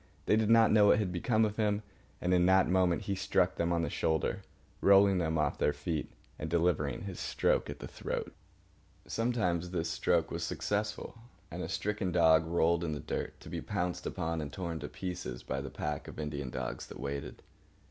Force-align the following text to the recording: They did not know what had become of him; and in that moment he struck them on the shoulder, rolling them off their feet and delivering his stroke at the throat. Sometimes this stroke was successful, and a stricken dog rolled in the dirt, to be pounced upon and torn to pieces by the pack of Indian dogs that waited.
They 0.25 0.35
did 0.35 0.49
not 0.49 0.71
know 0.71 0.87
what 0.87 0.97
had 0.97 1.11
become 1.11 1.45
of 1.45 1.57
him; 1.57 1.83
and 2.21 2.33
in 2.33 2.47
that 2.47 2.67
moment 2.67 3.03
he 3.03 3.13
struck 3.13 3.53
them 3.57 3.71
on 3.71 3.83
the 3.83 3.89
shoulder, 3.91 4.41
rolling 4.81 5.19
them 5.19 5.37
off 5.37 5.59
their 5.59 5.73
feet 5.73 6.11
and 6.39 6.49
delivering 6.49 7.03
his 7.03 7.19
stroke 7.19 7.69
at 7.69 7.77
the 7.77 7.87
throat. 7.87 8.33
Sometimes 9.05 9.69
this 9.69 9.91
stroke 9.91 10.31
was 10.31 10.43
successful, 10.43 11.19
and 11.51 11.61
a 11.61 11.69
stricken 11.69 12.11
dog 12.11 12.47
rolled 12.47 12.83
in 12.83 12.93
the 12.93 12.99
dirt, 12.99 13.39
to 13.41 13.49
be 13.49 13.61
pounced 13.61 14.07
upon 14.07 14.41
and 14.41 14.51
torn 14.51 14.79
to 14.79 14.89
pieces 14.89 15.43
by 15.43 15.61
the 15.61 15.69
pack 15.69 16.07
of 16.07 16.17
Indian 16.19 16.49
dogs 16.49 16.87
that 16.87 16.99
waited. 16.99 17.43